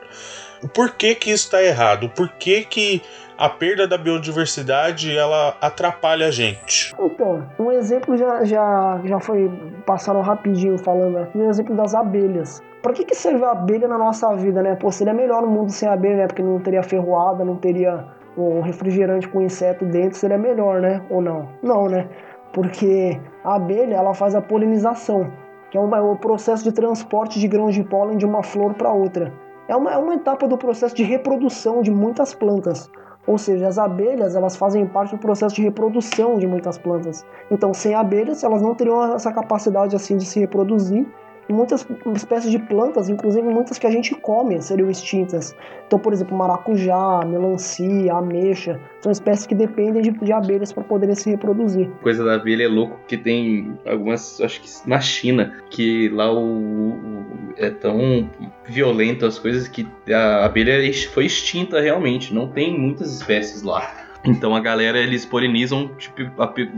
[0.73, 2.07] Por que que isso tá errado?
[2.07, 3.01] Por que que
[3.41, 6.93] a perda da biodiversidade ela atrapalha a gente?
[6.99, 9.49] Então, um exemplo já, já, já foi
[9.83, 12.61] passando rapidinho falando aqui, o exemplo das abelhas.
[12.83, 14.75] Pra que, que serve a abelha na nossa vida, né?
[14.75, 16.27] Pô, seria melhor o mundo sem abelha, né?
[16.27, 18.05] Porque não teria ferroada, não teria
[18.37, 21.01] um refrigerante com inseto dentro, seria melhor, né?
[21.09, 21.49] Ou não?
[21.63, 22.07] Não, né?
[22.53, 25.31] Porque a abelha, ela faz a polinização,
[25.71, 28.93] que é uma, o processo de transporte de grãos de pólen de uma flor para
[28.93, 29.33] outra.
[29.67, 32.87] É uma, é uma etapa do processo de reprodução de muitas plantas.
[33.27, 37.25] Ou seja, as abelhas elas fazem parte do processo de reprodução de muitas plantas.
[37.51, 41.05] Então, sem abelhas, elas não teriam essa capacidade assim de se reproduzir.
[41.49, 45.53] Muitas espécies de plantas, inclusive muitas que a gente come, seriam extintas.
[45.85, 51.13] Então, por exemplo, maracujá, melancia, ameixa, são espécies que dependem de, de abelhas para poderem
[51.13, 51.89] se reproduzir.
[52.01, 56.91] Coisa da abelha é louco que tem algumas, acho que na China, que lá o,
[56.91, 57.25] o-
[57.57, 58.29] é tão
[58.65, 60.71] violento as coisas que a abelha
[61.09, 64.00] foi extinta realmente, não tem muitas espécies lá.
[64.23, 66.21] Então a galera, eles polinizam, tipo,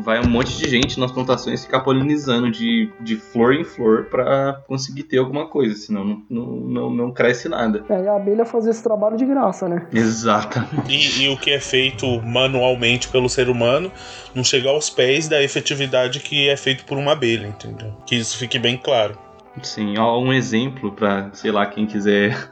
[0.02, 4.62] vai um monte de gente nas plantações ficar polinizando de, de flor em flor para
[4.68, 7.84] conseguir ter alguma coisa, senão não, não, não, não cresce nada.
[7.90, 9.88] É, e a abelha fazer esse trabalho de graça, né?
[9.92, 11.22] Exatamente.
[11.22, 13.92] E, e, o que é feito manualmente pelo ser humano
[14.34, 17.94] não chega aos pés da efetividade que é feito por uma abelha, entendeu?
[18.06, 19.18] Que isso fique bem claro.
[19.62, 22.50] Sim, ó, um exemplo para, sei lá, quem quiser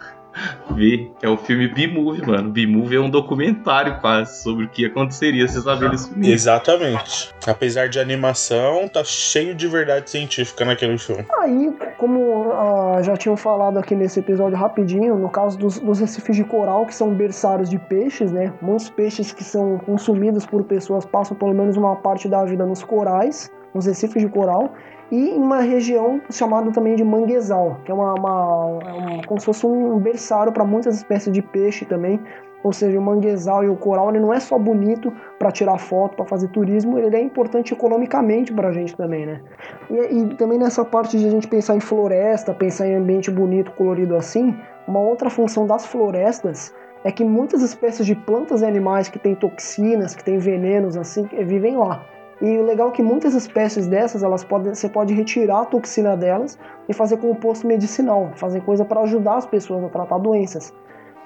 [0.76, 2.50] ver é o filme B-Movie, mano.
[2.50, 6.34] B-Movie é um documentário quase sobre o que aconteceria se as abelhas sumissem.
[6.34, 7.34] Exatamente.
[7.46, 11.26] Apesar de animação, tá cheio de verdade científica naquele filme.
[11.40, 16.36] Aí, como uh, já tinham falado aqui nesse episódio rapidinho, no caso dos, dos recifes
[16.36, 18.54] de coral, que são berçários de peixes, né?
[18.62, 22.84] Muitos peixes que são consumidos por pessoas passam pelo menos uma parte da vida nos
[22.84, 24.74] corais, nos recifes de coral
[25.12, 29.46] e em uma região chamada também de manguezal, que é uma, uma, uma como se
[29.46, 32.20] fosse um berçário para muitas espécies de peixe também.
[32.64, 36.16] Ou seja, o manguezal e o coral ele não é só bonito para tirar foto,
[36.16, 39.42] para fazer turismo, ele é importante economicamente para a gente também, né?
[39.90, 43.72] E, e, também nessa parte de a gente pensar em floresta, pensar em ambiente bonito,
[43.72, 44.56] colorido assim,
[44.88, 46.72] uma outra função das florestas
[47.04, 51.28] é que muitas espécies de plantas e animais que têm toxinas, que têm venenos assim,
[51.44, 52.06] vivem lá.
[52.42, 56.18] E o legal é que muitas espécies dessas, elas podem, você pode retirar a toxina
[56.18, 56.58] delas
[56.90, 60.74] e fazer composto medicinal, fazer coisa para ajudar as pessoas a tratar doenças.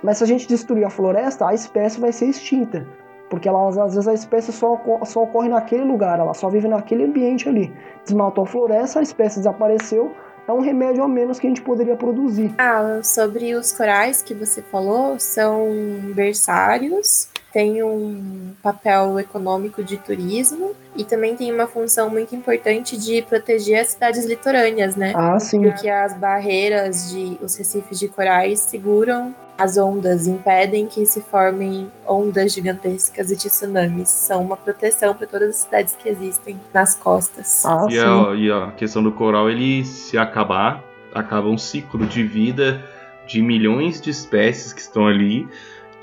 [0.04, 2.86] Mas se a gente destruir a floresta, a espécie vai ser extinta,
[3.30, 7.06] porque ela, às vezes a espécie só, só ocorre naquele lugar, ela só vive naquele
[7.06, 7.74] ambiente ali.
[8.04, 10.12] Desmatou a floresta, a espécie desapareceu,
[10.46, 12.54] é um remédio a menos que a gente poderia produzir.
[12.58, 15.66] Ah, sobre os corais que você falou, são
[16.14, 23.22] berçários tem um papel econômico de turismo e também tem uma função muito importante de
[23.22, 25.14] proteger as cidades litorâneas, né?
[25.16, 25.62] Ah, sim.
[25.62, 31.90] Porque as barreiras de os recifes de corais seguram as ondas, impedem que se formem
[32.06, 34.10] ondas gigantescas e tsunamis.
[34.10, 37.66] São uma proteção para todas as cidades que existem nas costas.
[37.66, 42.22] Ah, e, a, e a questão do coral, ele se acabar, acaba um ciclo de
[42.22, 42.84] vida
[43.26, 45.48] de milhões de espécies que estão ali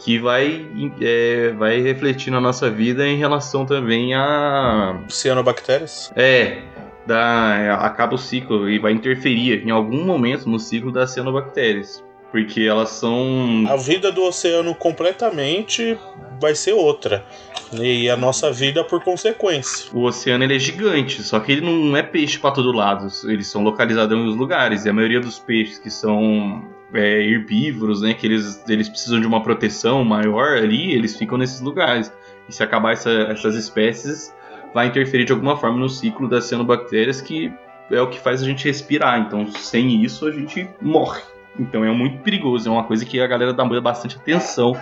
[0.04, 0.66] que vai,
[1.00, 5.00] é, vai refletir na nossa vida em relação também a.
[5.08, 6.12] Cianobactérias?
[6.16, 6.62] É,
[7.06, 12.02] da, acaba o ciclo e vai interferir em algum momento no ciclo das cianobactérias.
[12.30, 13.64] Porque elas são.
[13.68, 15.98] A vida do oceano completamente
[16.40, 17.24] vai ser outra.
[17.74, 19.90] E a nossa vida por consequência.
[19.92, 23.06] O oceano ele é gigante, só que ele não é peixe para todo lado.
[23.24, 24.86] Eles são localizados em alguns lugares.
[24.86, 29.26] E a maioria dos peixes que são é, herbívoros, né, que eles, eles precisam de
[29.26, 32.12] uma proteção maior ali, eles ficam nesses lugares.
[32.48, 34.34] E se acabar essa, essas espécies,
[34.74, 37.52] vai interferir de alguma forma no ciclo das cianobactérias, que
[37.90, 39.20] é o que faz a gente respirar.
[39.20, 41.22] Então, sem isso, a gente morre.
[41.58, 42.68] Então, é muito perigoso.
[42.68, 44.74] É uma coisa que a galera dá bastante atenção,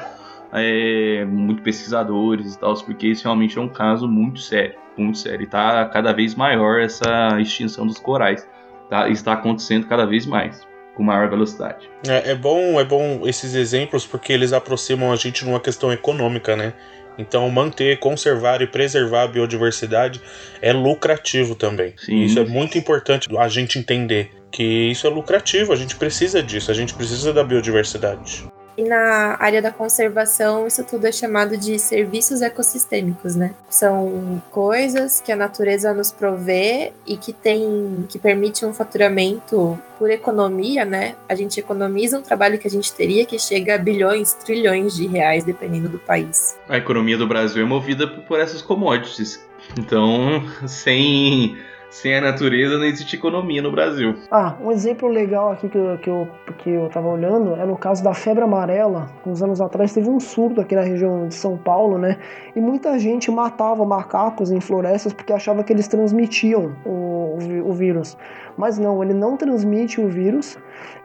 [0.52, 4.78] é, muito pesquisadores e tal, porque isso realmente é um caso muito sério.
[4.96, 5.42] Muito sério.
[5.42, 8.48] E tá cada vez maior essa extinção dos corais.
[8.88, 9.08] Tá?
[9.08, 10.69] Está acontecendo cada vez mais
[11.00, 11.88] com maior velocidade.
[12.06, 16.54] É, é, bom, é bom esses exemplos porque eles aproximam a gente numa questão econômica,
[16.54, 16.74] né?
[17.16, 20.20] Então manter, conservar e preservar a biodiversidade
[20.60, 21.94] é lucrativo também.
[21.96, 22.22] Sim.
[22.22, 26.70] Isso é muito importante a gente entender que isso é lucrativo, a gente precisa disso,
[26.70, 28.44] a gente precisa da biodiversidade.
[28.76, 33.54] E na área da conservação, isso tudo é chamado de serviços ecossistêmicos, né?
[33.68, 40.10] São coisas que a natureza nos provê e que tem que permite um faturamento por
[40.10, 41.14] economia, né?
[41.28, 45.06] A gente economiza um trabalho que a gente teria que chega a bilhões, trilhões de
[45.06, 46.56] reais, dependendo do país.
[46.68, 49.40] A economia do Brasil é movida por essas commodities.
[49.78, 51.56] Então, sem
[51.90, 54.14] sem a natureza não existe economia no Brasil.
[54.30, 57.76] Ah, um exemplo legal aqui que eu, que eu, que eu tava olhando é no
[57.76, 59.08] caso da febre amarela.
[59.26, 62.16] Uns anos atrás teve um surto aqui na região de São Paulo, né?
[62.54, 67.72] E muita gente matava macacos em florestas porque achava que eles transmitiam o, o, o
[67.72, 68.16] vírus.
[68.56, 70.56] Mas não, ele não transmite o vírus.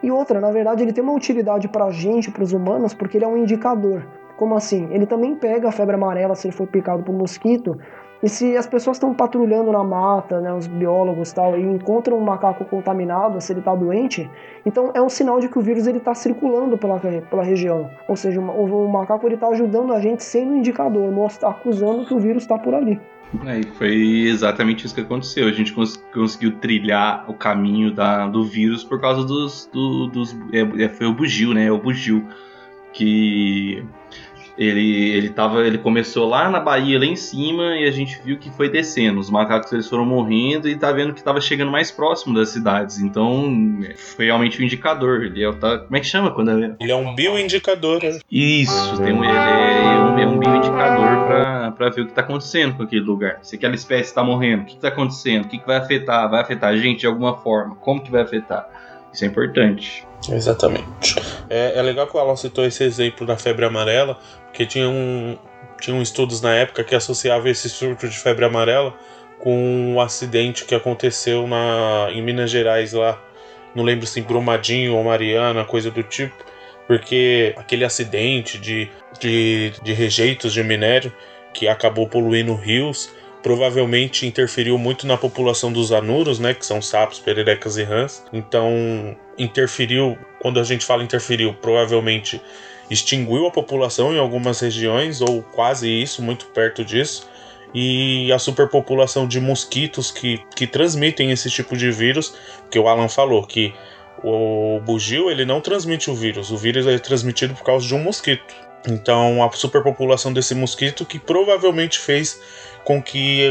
[0.04, 3.28] E outra, na verdade, ele tem uma utilidade pra gente, pros humanos, porque ele é
[3.28, 4.06] um indicador.
[4.38, 4.88] Como assim?
[4.91, 7.80] Ele também pega a febre amarela se ele for picado por mosquito,
[8.23, 12.21] e se as pessoas estão patrulhando na mata, né, os biólogos tal, e encontram um
[12.23, 14.30] macaco contaminado, se ele está doente,
[14.65, 17.89] então é um sinal de que o vírus ele está circulando pela, pela região.
[18.08, 22.06] Ou seja, o, o macaco ele está ajudando a gente sendo um indicador, mostra, acusando
[22.06, 22.99] que o vírus está por ali.
[23.45, 25.47] É, foi exatamente isso que aconteceu.
[25.47, 29.69] A gente cons conseguiu trilhar o caminho da, do vírus por causa dos.
[29.73, 31.65] Do, dos é, é foi o bugio, né?
[31.65, 32.25] É o bugio.
[32.93, 33.84] Que
[34.57, 38.37] Ele, ele, tava, ele começou lá na Bahia, lá em cima, e a gente viu
[38.37, 39.19] que foi descendo.
[39.19, 42.99] Os macacos eles foram morrendo e tá vendo que tava chegando mais próximo das cidades.
[42.99, 43.53] Então,
[43.95, 45.23] foi realmente um indicador.
[45.23, 46.75] Ele é, tá, como é que chama quando é?
[46.79, 48.01] Ele é um bioindicador.
[48.01, 48.19] Né?
[48.31, 52.21] Isso, tem um, ele é um, é um bioindicador pra, pra ver o que tá
[52.21, 53.39] acontecendo com aquele lugar.
[53.41, 55.45] Se aquela espécie tá morrendo, o que, que tá acontecendo?
[55.45, 56.29] O que, que vai afetar?
[56.29, 57.75] Vai afetar a gente de alguma forma?
[57.75, 58.67] Como que vai afetar?
[59.15, 60.06] Isso é importante.
[60.30, 61.15] Exatamente.
[61.49, 65.38] É, é legal que o Alan citou esse exemplo da febre amarela, porque tinha um,
[65.80, 68.93] tinham estudos na época que associavam esse surto de febre amarela
[69.39, 73.17] com um acidente que aconteceu na, em Minas Gerais lá,
[73.73, 76.36] não lembro se em Brumadinho ou Mariana, coisa do tipo,
[76.86, 81.13] porque aquele acidente de, de, de rejeitos de minério
[81.54, 83.10] que acabou poluindo rios
[83.45, 88.25] provavelmente interferiu muito na população dos anuros, né, que são sapos, pererecas e rãs.
[88.34, 92.41] Então, interferiu, quando a gente fala interferiu, provavelmente
[92.89, 97.29] extinguiu a população em algumas regiões ou quase isso, muito perto disso.
[97.71, 102.34] E a superpopulação de mosquitos que, que transmitem esse tipo de vírus,
[102.71, 103.75] que o Alan falou que
[104.23, 107.99] o bugio ele não transmite o vírus, o vírus é transmitido por causa de um
[107.99, 108.64] mosquito.
[108.88, 112.39] Então, a superpopulação desse mosquito que provavelmente fez
[112.84, 113.50] com que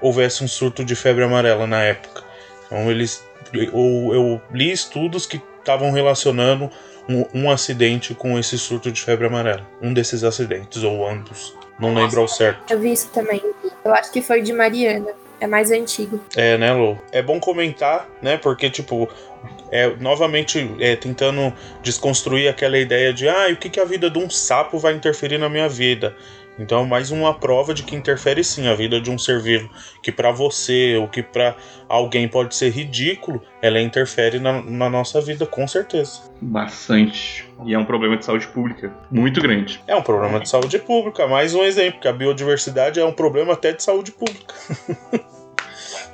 [0.00, 2.24] houvesse um surto de febre amarela na época.
[2.66, 6.70] Então eles, eu, eu li estudos que estavam relacionando
[7.08, 9.66] um, um, acidente com esse surto de febre amarela.
[9.80, 11.54] Um desses acidentes, ou ambos.
[11.78, 12.72] Não lembro ao certo.
[12.72, 13.42] Eu vi isso também.
[13.84, 15.12] Eu acho que foi de Mariana.
[15.42, 16.20] É mais antigo.
[16.36, 16.96] É, né, Lô?
[17.10, 18.36] É bom comentar, né?
[18.36, 19.08] Porque, tipo,
[19.72, 21.52] é, novamente é, tentando
[21.82, 25.38] desconstruir aquela ideia de ah, o que, que a vida de um sapo vai interferir
[25.38, 26.14] na minha vida?
[26.58, 29.70] Então, mais uma prova de que interfere sim a vida de um ser vivo,
[30.02, 31.56] que para você ou que para
[31.88, 36.20] alguém pode ser ridículo, ela interfere na, na, nossa vida com certeza.
[36.40, 37.48] Bastante.
[37.64, 39.82] E é um problema de saúde pública muito grande.
[39.86, 41.26] É um problema de saúde pública.
[41.26, 44.54] Mais um exemplo, que a biodiversidade é um problema até de saúde pública.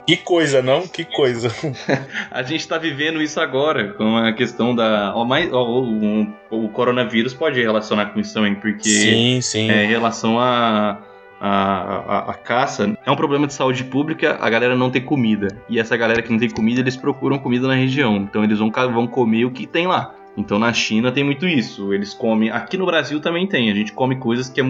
[0.09, 0.89] Que coisa, não?
[0.89, 1.55] Que coisa.
[2.33, 5.15] a gente está vivendo isso agora, com a questão da.
[5.15, 8.89] Ó, mais, ó, o, o, coronavírus pode relacionar com isso também, porque.
[8.89, 9.71] Sim, sim.
[9.71, 11.03] É, em relação a.
[11.41, 15.57] A, a, a, caça é um problema de saúde pública, a galera não tem comida.
[15.69, 18.17] E essa galera que não tem comida, eles procuram comida na região.
[18.17, 20.18] Então eles vão, vão comer o que tem lá.
[20.39, 21.93] Então na China tem muito isso.
[21.93, 22.49] Eles comem.
[22.51, 23.71] Aqui no Brasil também tem.
[23.71, 24.65] A gente come coisas que, é,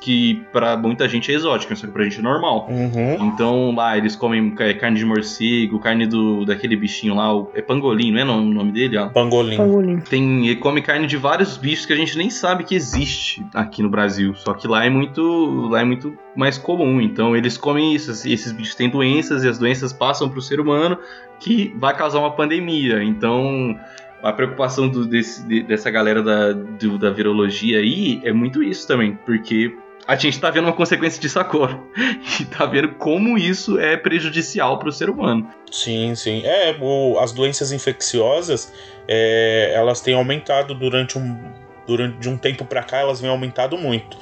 [0.00, 2.68] que para muita gente é exótica, só que pra gente é normal.
[2.70, 3.26] Uhum.
[3.26, 7.62] Então lá eles comem é, carne de morcego, carne do daquele bichinho lá, o, é
[7.62, 8.98] pangolim, não é o nome dele?
[8.98, 9.08] Ó?
[9.08, 9.56] Pangolim.
[9.56, 10.00] pangolim.
[10.00, 13.82] Tem, ele come carne de vários bichos que a gente nem sabe que existe aqui
[13.82, 14.34] no Brasil.
[14.34, 17.00] Só que lá é muito, lá é muito mais comum.
[17.00, 18.10] Então eles comem isso.
[18.10, 20.98] Esses bichos têm doenças e as doenças passam para o ser humano
[21.40, 23.02] que vai causar uma pandemia.
[23.02, 23.78] Então
[24.24, 28.88] a preocupação do, desse, de, dessa galera da, do, da virologia aí é muito isso
[28.88, 29.76] também, porque
[30.08, 31.78] a gente tá vendo uma consequência disso agora.
[32.40, 35.48] E tá vendo como isso é prejudicial para o ser humano.
[35.70, 36.42] Sim, sim.
[36.44, 38.72] É, o, as doenças infecciosas,
[39.06, 41.38] é, elas têm aumentado durante um,
[41.86, 44.16] durante de um tempo para cá, elas vêm aumentado muito.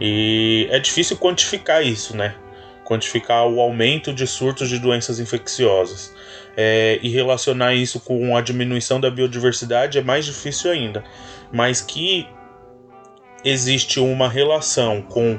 [0.00, 2.36] E é difícil quantificar isso, né?
[2.84, 6.14] Quantificar o aumento de surtos de doenças infecciosas
[6.56, 11.04] é, e relacionar isso com a diminuição da biodiversidade é mais difícil ainda.
[11.52, 12.26] Mas que
[13.44, 15.38] existe uma relação com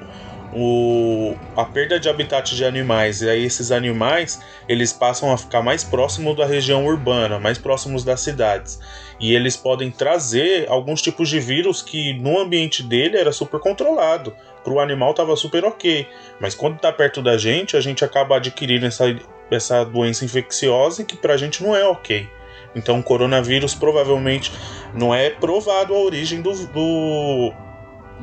[0.53, 5.61] o, a perda de habitat de animais e aí esses animais eles passam a ficar
[5.61, 8.79] mais próximos da região urbana, mais próximos das cidades.
[9.19, 14.33] E eles podem trazer alguns tipos de vírus que no ambiente dele era super controlado,
[14.63, 16.07] para o animal estava super ok,
[16.39, 19.05] mas quando está perto da gente a gente acaba adquirindo essa
[19.51, 22.27] essa doença infecciosa que para a gente não é ok.
[22.75, 24.51] Então, o coronavírus provavelmente
[24.93, 27.53] não é provado a origem do, do,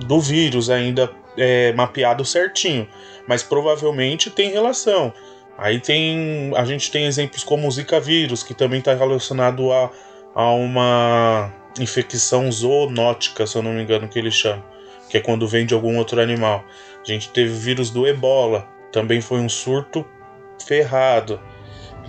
[0.07, 2.89] do vírus ainda é, mapeado certinho,
[3.27, 5.13] mas provavelmente tem relação.
[5.57, 9.91] Aí tem a gente tem exemplos como o Zika vírus, que também está relacionado a,
[10.35, 14.65] a uma infecção zoonótica, se eu não me engano que ele chama,
[15.09, 16.65] que é quando vem de algum outro animal.
[17.01, 20.05] A gente teve o vírus do Ebola, também foi um surto
[20.67, 21.41] ferrado.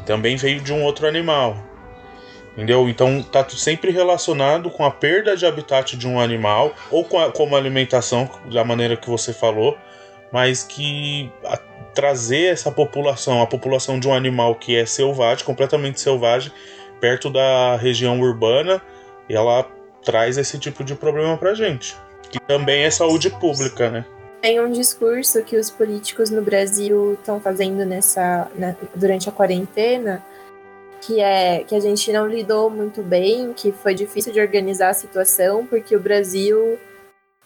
[0.06, 1.58] Também veio de um outro animal.
[2.54, 2.88] Entendeu?
[2.88, 7.58] Então tá sempre relacionado com a perda de habitat de um animal ou com a,
[7.58, 9.78] alimentação, da maneira que você falou,
[10.32, 11.58] mas que a,
[11.94, 16.52] trazer essa população, a população de um animal que é selvagem, completamente selvagem,
[17.02, 18.82] perto da região urbana,
[19.28, 19.66] e ela
[20.04, 21.96] traz esse tipo de problema pra gente.
[22.30, 24.06] Que também é saúde pública, né?
[24.46, 30.24] Tem um discurso que os políticos no Brasil estão fazendo nessa né, durante a quarentena,
[31.02, 34.94] que é que a gente não lidou muito bem, que foi difícil de organizar a
[34.94, 36.78] situação, porque o Brasil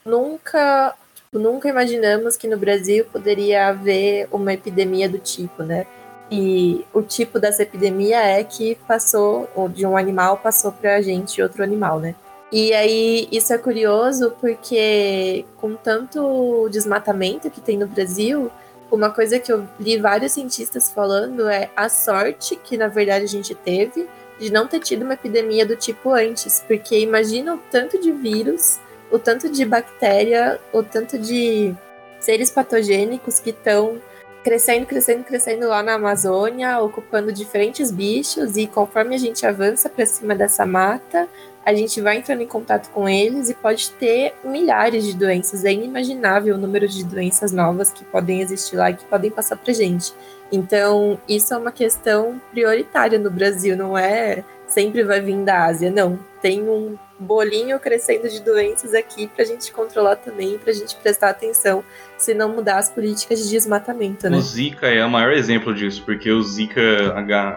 [0.05, 0.93] nunca
[1.31, 5.85] Nunca imaginamos que no Brasil poderia haver uma epidemia do tipo, né?
[6.30, 11.01] E o tipo dessa epidemia é que passou, ou de um animal passou para a
[11.01, 12.15] gente outro animal, né?
[12.52, 18.52] E aí isso é curioso porque com tanto desmatamento que tem no Brasil,
[18.91, 23.28] uma coisa que eu li vários cientistas falando é a sorte que na verdade a
[23.28, 24.08] gente teve
[24.39, 28.80] de não ter tido uma epidemia do tipo antes, porque imagina o tanto de vírus,
[29.12, 31.76] o tanto de bactéria, o tanto de
[32.20, 34.02] seres patogênicos que estão
[34.43, 40.05] crescendo, crescendo, crescendo lá na Amazônia, ocupando diferentes bichos, e conforme a gente avança para
[40.05, 41.27] cima dessa mata,
[41.65, 45.65] a gente vai entrando em contato com eles e pode ter milhares de doenças.
[45.65, 49.57] É inimaginável o número de doenças novas que podem existir lá e que podem passar
[49.57, 50.13] para gente.
[50.51, 55.91] Então, isso é uma questão prioritária no Brasil, não é sempre vai vir da Ásia,
[55.91, 56.17] não.
[56.41, 60.95] Tem um bolinho crescendo de doenças aqui para a gente controlar também, para a gente
[60.95, 61.84] prestar atenção,
[62.17, 64.38] se não mudar as políticas de desmatamento, né?
[64.38, 66.82] O Zika é o maior exemplo disso, porque o Zika,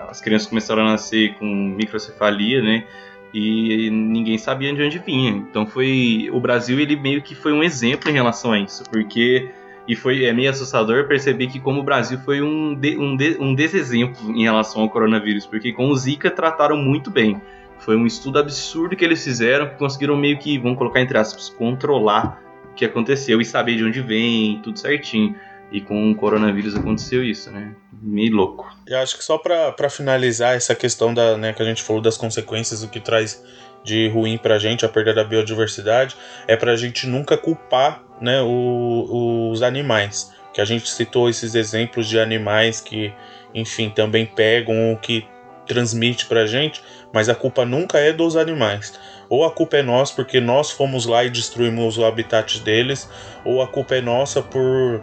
[0.09, 2.85] as crianças começaram a nascer com microcefalia, né?
[3.33, 5.31] E ninguém sabia de onde vinha.
[5.31, 9.49] Então foi o Brasil ele meio que foi um exemplo em relação a isso, porque
[9.87, 13.37] e foi é meio assustador perceber que como o Brasil foi um, de, um, de,
[13.41, 17.41] um desexemplo em relação ao coronavírus, porque com o Zika trataram muito bem.
[17.79, 21.49] Foi um estudo absurdo que eles fizeram, que conseguiram meio que, vamos colocar entre aspas,
[21.49, 25.35] controlar o que aconteceu e saber de onde vem, tudo certinho.
[25.73, 27.75] E com o coronavírus aconteceu isso, né?
[28.01, 28.71] Meio louco.
[28.87, 32.17] Eu acho que só para finalizar essa questão da, né, que a gente falou das
[32.17, 33.43] consequências, o que traz
[33.83, 36.17] de ruim pra gente, a perda da biodiversidade,
[36.47, 40.33] é pra gente nunca culpar né, o, os animais.
[40.53, 43.13] Que a gente citou esses exemplos de animais que,
[43.55, 45.27] enfim, também pegam o que
[45.67, 48.99] transmite pra gente, mas a culpa nunca é dos animais.
[49.29, 53.09] Ou a culpa é nossa porque nós fomos lá e destruímos o habitat deles,
[53.45, 55.03] ou a culpa é nossa por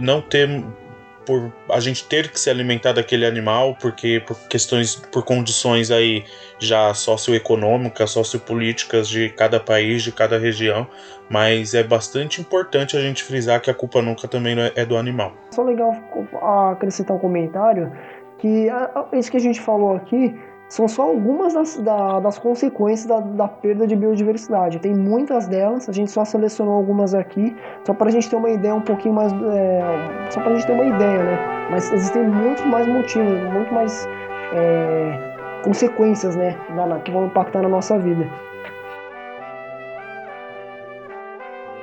[0.00, 0.48] não ter
[1.28, 6.24] por a gente ter que se alimentar daquele animal porque por questões por condições aí
[6.58, 10.86] já socioeconômicas, sociopolíticas de cada país, de cada região,
[11.28, 15.34] mas é bastante importante a gente frisar que a culpa nunca também é do animal.
[15.50, 15.94] Só legal
[16.72, 17.92] acrescentar um comentário
[18.38, 18.68] que
[19.12, 20.34] isso que a gente falou aqui
[20.68, 24.78] são só algumas das, da, das consequências da, da, perda de biodiversidade.
[24.78, 27.56] Tem muitas delas, a gente só selecionou algumas aqui,
[27.86, 29.32] só para a gente ter uma ideia um pouquinho mais.
[29.32, 29.80] É,
[30.30, 31.68] só para a gente ter uma ideia, né?
[31.70, 34.06] Mas existem muitos mais motivos, muito mais
[34.52, 36.54] é, consequências, né?
[36.74, 38.28] Na, que vão impactar na nossa vida.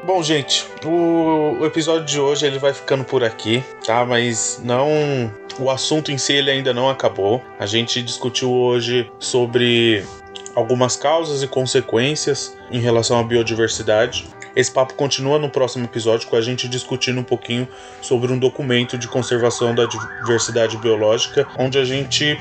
[0.06, 4.06] Bom, gente, o, o, episódio de hoje ele vai ficando por aqui, tá?
[4.06, 4.88] Mas não,
[5.60, 7.42] o assunto em si ele ainda não acabou.
[7.60, 10.04] A gente discutiu hoje sobre
[10.56, 14.28] algumas causas e consequências em relação à biodiversidade.
[14.56, 17.68] Esse papo continua no próximo episódio com a gente discutindo um pouquinho
[18.02, 22.40] sobre um documento de conservação da diversidade biológica, onde a gente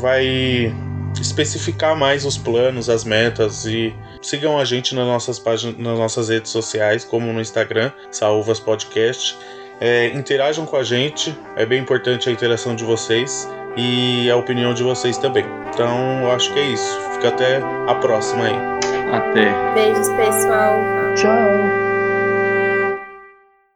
[0.00, 0.74] vai
[1.20, 6.28] especificar mais os planos, as metas e sigam a gente nas nossas páginas, nas nossas
[6.30, 9.36] redes sociais, como no Instagram, Saúvas Podcast.
[9.84, 14.72] É, interajam com a gente, é bem importante a interação de vocês e a opinião
[14.72, 15.44] de vocês também.
[15.74, 17.00] Então, eu acho que é isso.
[17.14, 17.56] Fica até
[17.88, 18.54] a próxima aí.
[19.12, 19.74] Até.
[19.74, 20.78] Beijos, pessoal.
[21.16, 21.81] Tchau.